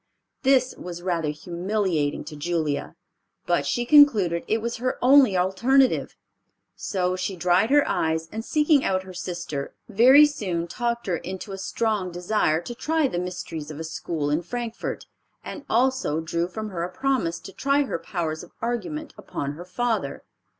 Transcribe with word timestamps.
This 0.41 0.73
was 0.79 1.03
rather 1.03 1.29
humiliating 1.29 2.23
to 2.23 2.35
Julia, 2.35 2.95
but 3.45 3.67
she 3.67 3.85
concluded 3.85 4.43
it 4.47 4.57
was 4.59 4.77
her 4.77 4.97
only 4.99 5.37
alternative, 5.37 6.15
so 6.75 7.15
she 7.15 7.35
dried 7.35 7.69
her 7.69 7.87
eyes, 7.87 8.27
and 8.31 8.43
seeking 8.43 8.83
out 8.83 9.03
her 9.03 9.13
sister, 9.13 9.75
very 9.87 10.25
soon 10.25 10.65
talked 10.65 11.05
her 11.05 11.17
into 11.17 11.51
a 11.51 11.57
strong 11.59 12.09
desire 12.11 12.61
to 12.61 12.73
try 12.73 13.07
the 13.07 13.19
mysteries 13.19 13.69
of 13.69 13.79
a 13.79 13.83
school 13.83 14.31
in 14.31 14.41
Frankfort, 14.41 15.05
and 15.43 15.65
also 15.69 16.19
drew 16.19 16.47
from 16.47 16.69
her 16.71 16.81
a 16.81 16.89
promise 16.89 17.39
to 17.41 17.53
try 17.53 17.83
her 17.83 17.99
powers 17.99 18.41
of 18.41 18.53
argument 18.59 19.13
upon 19.19 19.51
her 19.51 19.65
father. 19.65 20.23